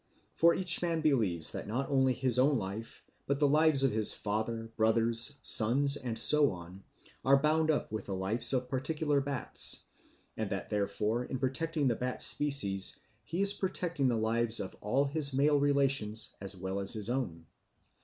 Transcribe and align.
For 0.33 0.55
each 0.55 0.81
man 0.81 1.01
believes 1.01 1.51
that 1.51 1.67
not 1.67 1.91
only 1.91 2.13
his 2.13 2.39
own 2.39 2.57
life 2.57 3.03
but 3.27 3.37
the 3.39 3.47
lives 3.47 3.83
of 3.83 3.91
his 3.91 4.15
father, 4.15 4.71
brothers, 4.75 5.37
sons, 5.43 5.95
and 5.95 6.17
so 6.17 6.51
on 6.53 6.83
are 7.23 7.37
bound 7.37 7.69
up 7.69 7.91
with 7.91 8.07
the 8.07 8.15
lives 8.15 8.51
of 8.51 8.67
particular 8.67 9.21
bats, 9.21 9.83
and 10.35 10.49
that 10.49 10.71
therefore 10.71 11.25
in 11.25 11.37
protecting 11.37 11.87
the 11.87 11.93
bat 11.95 12.23
species 12.23 12.97
he 13.23 13.43
is 13.43 13.53
protecting 13.53 14.07
the 14.07 14.17
lives 14.17 14.59
of 14.59 14.75
all 14.81 15.05
his 15.05 15.33
male 15.35 15.59
relations 15.59 16.33
as 16.41 16.57
well 16.57 16.79
as 16.79 16.93
his 16.93 17.07
own. 17.11 17.45